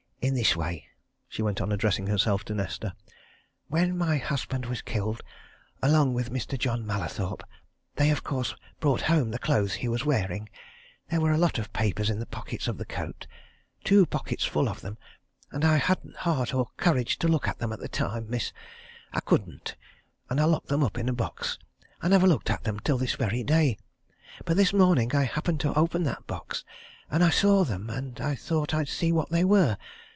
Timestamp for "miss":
18.29-18.53